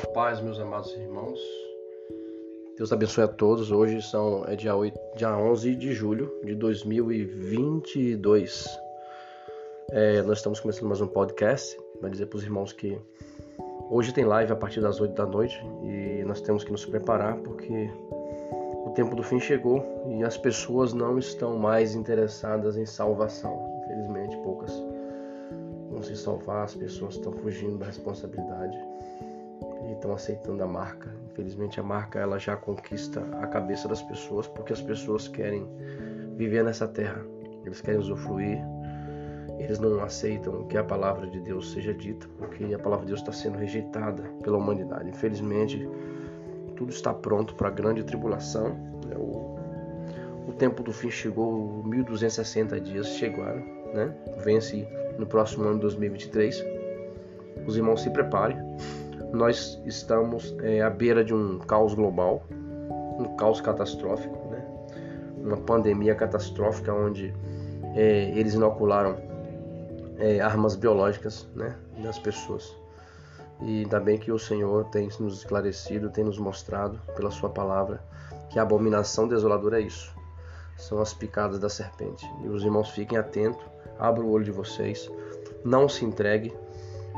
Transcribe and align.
paz, 0.00 0.40
meus 0.40 0.58
amados 0.58 0.92
irmãos. 0.94 1.38
Deus 2.76 2.92
abençoe 2.92 3.22
a 3.24 3.28
todos. 3.28 3.70
Hoje 3.70 4.02
são, 4.02 4.44
é 4.46 4.56
dia, 4.56 4.74
8, 4.74 4.98
dia 5.16 5.36
11 5.36 5.76
de 5.76 5.92
julho 5.92 6.32
de 6.44 6.56
2022. 6.56 8.66
É, 9.90 10.22
nós 10.22 10.38
estamos 10.38 10.58
começando 10.58 10.88
mais 10.88 11.00
um 11.00 11.06
podcast. 11.06 11.78
Vai 12.00 12.10
dizer 12.10 12.26
para 12.26 12.38
os 12.38 12.42
irmãos 12.42 12.72
que 12.72 12.98
hoje 13.88 14.12
tem 14.12 14.24
live 14.24 14.52
a 14.52 14.56
partir 14.56 14.80
das 14.80 15.00
8 15.00 15.14
da 15.14 15.26
noite 15.26 15.56
e 15.84 16.24
nós 16.24 16.40
temos 16.40 16.64
que 16.64 16.72
nos 16.72 16.84
preparar 16.84 17.36
porque 17.36 17.88
o 18.86 18.90
tempo 18.96 19.14
do 19.14 19.22
fim 19.22 19.38
chegou 19.38 19.84
e 20.08 20.24
as 20.24 20.36
pessoas 20.36 20.92
não 20.92 21.16
estão 21.18 21.56
mais 21.56 21.94
interessadas 21.94 22.76
em 22.76 22.84
salvação. 22.84 23.56
Infelizmente, 23.84 24.36
poucas 24.38 24.72
vão 25.90 26.02
se 26.02 26.16
salvar, 26.16 26.64
as 26.64 26.74
pessoas 26.74 27.14
estão 27.14 27.32
fugindo 27.32 27.78
da 27.78 27.86
responsabilidade 27.86 28.76
estão 30.04 30.12
aceitando 30.12 30.62
a 30.62 30.66
marca. 30.66 31.10
Infelizmente 31.32 31.80
a 31.80 31.82
marca 31.82 32.18
ela 32.18 32.38
já 32.38 32.54
conquista 32.56 33.22
a 33.40 33.46
cabeça 33.46 33.88
das 33.88 34.02
pessoas 34.02 34.46
porque 34.46 34.72
as 34.72 34.82
pessoas 34.82 35.26
querem 35.26 35.66
viver 36.36 36.62
nessa 36.62 36.86
terra, 36.86 37.24
eles 37.64 37.80
querem 37.80 37.98
usufruir, 37.98 38.58
eles 39.58 39.78
não 39.78 40.02
aceitam 40.02 40.64
que 40.66 40.76
a 40.76 40.84
palavra 40.84 41.26
de 41.26 41.40
Deus 41.40 41.72
seja 41.72 41.94
dita 41.94 42.28
porque 42.36 42.74
a 42.74 42.78
palavra 42.78 43.06
de 43.06 43.12
Deus 43.12 43.20
está 43.20 43.32
sendo 43.32 43.56
rejeitada 43.56 44.22
pela 44.42 44.58
humanidade. 44.58 45.08
Infelizmente 45.08 45.88
tudo 46.76 46.90
está 46.90 47.14
pronto 47.14 47.54
para 47.54 47.68
a 47.68 47.70
grande 47.70 48.04
tribulação. 48.04 48.70
Né? 49.06 49.16
O, 49.16 49.56
o 50.48 50.52
tempo 50.52 50.82
do 50.82 50.92
fim 50.92 51.10
chegou, 51.10 51.82
1260 51.84 52.80
dias 52.80 53.08
chegaram, 53.08 53.64
né? 53.94 54.14
Vence 54.44 54.86
no 55.18 55.26
próximo 55.26 55.64
ano 55.64 55.76
de 55.76 55.80
2023. 55.82 56.62
Os 57.66 57.76
irmãos 57.76 58.02
se 58.02 58.10
preparem 58.10 58.58
nós 59.34 59.80
estamos 59.84 60.54
é, 60.62 60.80
à 60.80 60.88
beira 60.88 61.24
de 61.24 61.34
um 61.34 61.58
caos 61.58 61.94
global, 61.94 62.44
um 63.18 63.36
caos 63.36 63.60
catastrófico, 63.60 64.36
né? 64.48 64.64
uma 65.38 65.56
pandemia 65.56 66.14
catastrófica 66.14 66.92
onde 66.94 67.34
é, 67.94 68.30
eles 68.38 68.54
inocularam 68.54 69.16
é, 70.18 70.40
armas 70.40 70.76
biológicas 70.76 71.48
né, 71.54 71.76
nas 71.98 72.18
pessoas. 72.18 72.74
E 73.60 73.82
ainda 73.82 74.00
bem 74.00 74.18
que 74.18 74.32
o 74.32 74.38
Senhor 74.38 74.84
tem 74.86 75.08
nos 75.20 75.38
esclarecido, 75.38 76.10
tem 76.10 76.24
nos 76.24 76.38
mostrado 76.38 77.00
pela 77.14 77.30
Sua 77.30 77.50
palavra 77.50 78.02
que 78.50 78.58
a 78.58 78.62
abominação 78.62 79.28
desoladora 79.28 79.80
é 79.80 79.84
isso. 79.84 80.14
São 80.76 81.00
as 81.00 81.14
picadas 81.14 81.58
da 81.58 81.68
serpente. 81.68 82.28
E 82.42 82.48
os 82.48 82.64
irmãos 82.64 82.90
fiquem 82.90 83.16
atentos, 83.16 83.64
abra 83.98 84.22
o 84.22 84.30
olho 84.30 84.44
de 84.44 84.50
vocês, 84.50 85.10
não 85.64 85.88
se 85.88 86.04
entregue, 86.04 86.54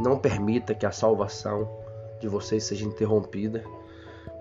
não 0.00 0.18
permita 0.18 0.74
que 0.74 0.84
a 0.84 0.90
salvação 0.90 1.83
de 2.24 2.28
vocês 2.28 2.64
seja 2.64 2.86
interrompida 2.86 3.62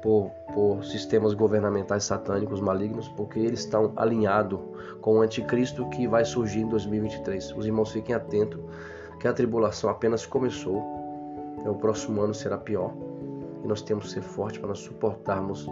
por, 0.01 0.31
por 0.53 0.83
sistemas 0.83 1.33
governamentais 1.33 2.05
satânicos 2.05 2.61
malignos, 2.61 3.07
porque 3.09 3.39
eles 3.39 3.59
estão 3.59 3.93
alinhados 3.95 4.59
com 5.01 5.17
o 5.17 5.21
anticristo 5.21 5.89
que 5.89 6.07
vai 6.07 6.23
surgir 6.23 6.61
em 6.61 6.69
2023. 6.69 7.51
Os 7.57 7.65
irmãos 7.65 7.91
fiquem 7.91 8.15
atentos 8.15 8.59
que 9.19 9.27
a 9.27 9.33
tribulação 9.33 9.89
apenas 9.89 10.25
começou, 10.25 10.81
o 11.65 11.75
próximo 11.75 12.21
ano 12.21 12.33
será 12.33 12.57
pior 12.57 12.93
e 13.63 13.67
nós 13.67 13.81
temos 13.81 14.05
que 14.05 14.11
ser 14.11 14.21
fortes 14.21 14.59
para 14.59 14.69
nós 14.69 14.79
suportarmos 14.79 15.67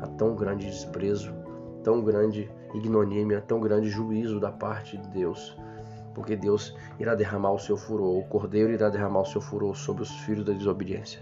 a 0.00 0.06
tão 0.06 0.34
grande 0.34 0.66
desprezo, 0.66 1.34
tão 1.82 2.02
grande 2.02 2.50
ignomínia, 2.74 3.42
tão 3.42 3.60
grande 3.60 3.88
juízo 3.88 4.40
da 4.40 4.50
parte 4.50 4.96
de 4.96 5.08
Deus 5.08 5.56
porque 6.16 6.34
Deus 6.34 6.74
irá 6.98 7.14
derramar 7.14 7.52
o 7.52 7.58
seu 7.58 7.76
furor, 7.76 8.16
o 8.16 8.24
Cordeiro 8.24 8.72
irá 8.72 8.88
derramar 8.88 9.20
o 9.20 9.26
seu 9.26 9.38
furor 9.38 9.76
sobre 9.76 10.02
os 10.02 10.10
filhos 10.20 10.46
da 10.46 10.54
desobediência. 10.54 11.20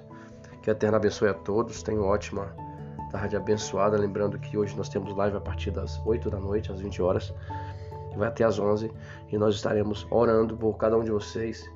Que 0.65 0.71
a 0.71 0.73
Eterna 0.73 0.97
abençoe 0.97 1.29
a 1.29 1.35
todos. 1.35 1.83
Tenham 1.83 2.07
ótima 2.07 2.57
tarde 3.13 3.37
abençoada. 3.37 3.99
Lembrando 3.99 4.39
que 4.39 4.57
hoje 4.57 4.75
nós 4.75 4.89
temos 4.89 5.15
live 5.15 5.37
a 5.37 5.41
partir 5.41 5.71
das 5.71 6.01
8 6.07 6.31
da 6.31 6.41
noite, 6.41 6.73
às 6.73 6.81
20 6.81 7.03
horas. 7.03 7.35
Vai 8.17 8.29
até 8.29 8.45
às 8.45 8.59
11. 8.59 8.91
E 9.31 9.37
nós 9.37 9.57
estaremos 9.57 10.07
orando 10.11 10.57
por 10.57 10.79
cada 10.79 10.97
um 10.97 11.05
de 11.05 11.11
vocês. 11.11 11.71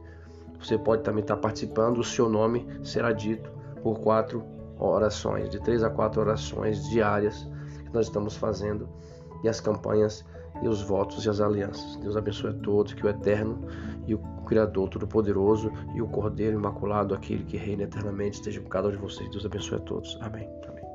Você 0.59 0.79
pode 0.79 1.03
também 1.03 1.21
estar 1.21 1.37
participando. 1.37 1.99
O 1.99 2.05
seu 2.05 2.31
nome 2.31 2.67
será 2.83 3.13
dito 3.13 3.51
por 3.83 4.01
quatro 4.01 4.43
orações, 4.79 5.51
de 5.51 5.61
três 5.61 5.85
a 5.85 5.91
quatro 5.91 6.23
orações 6.23 6.89
diárias 6.89 7.47
que 7.85 7.93
nós 7.93 8.07
estamos 8.07 8.37
fazendo. 8.37 8.89
E 9.45 9.51
as 9.51 9.61
campanhas 9.61 10.25
e 10.63 10.69
os 10.69 10.83
votos 10.83 11.25
e 11.25 11.29
as 11.29 11.41
alianças. 11.41 11.97
Deus 11.97 12.17
abençoe 12.17 12.51
a 12.51 12.55
todos, 12.55 12.95
que 12.95 13.05
o 13.05 13.09
Eterno 13.09 13.59
e 14.07 14.15
o 14.15 14.19
Criador 14.47 14.89
Todo-Poderoso 14.89 15.71
e 15.95 16.03
o 16.03 16.09
Cordeiro 16.09 16.59
Imaculado, 16.59 17.15
aquele 17.15 17.45
que 17.45 17.57
reina 17.57 17.83
eternamente, 17.85 18.39
esteja 18.39 18.61
com 18.61 18.69
cada 18.69 18.89
um 18.89 18.93
de 18.93 18.97
vocês. 18.97 19.31
Deus 19.31 19.45
abençoe 19.45 19.79
a 19.79 19.81
todos. 19.81 20.19
Amém. 20.21 20.49
Amém. 20.67 20.88